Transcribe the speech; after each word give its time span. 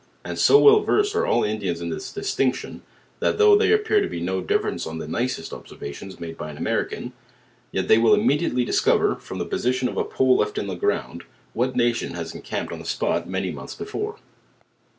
And 0.25 0.43
*o 0.49 0.57
well 0.59 0.79
versed 0.79 1.13
are 1.15 1.27
all 1.27 1.41
the 1.41 1.49
Indians 1.49 1.79
in 1.79 1.91
this 1.91 2.11
distinction, 2.11 2.81
that 3.19 3.37
though 3.37 3.55
there 3.55 3.77
ap 3.79 3.85
pears 3.85 4.01
to 4.01 4.07
be 4.09 4.19
no 4.19 4.41
difference 4.41 4.87
on 4.87 4.97
the 4.97 5.07
nicest 5.07 5.53
observations 5.53 6.19
made 6.19 6.39
by 6.39 6.49
an 6.49 6.57
American, 6.57 7.13
yet 7.71 7.87
they 7.87 7.99
will 7.99 8.15
immediately 8.15 8.65
discover, 8.65 9.15
from 9.17 9.37
the 9.37 9.45
position 9.45 9.87
of 9.87 9.97
a 9.97 10.03
pole 10.03 10.37
left 10.37 10.57
in 10.57 10.65
the 10.65 10.73
ground, 10.75 11.23
what 11.53 11.75
nation 11.75 12.15
has 12.15 12.33
en 12.33 12.41
camped 12.41 12.73
on 12.73 12.79
the 12.79 12.83
spot 12.85 13.29
many 13.29 13.51
months 13.51 13.75
before. 13.75 14.15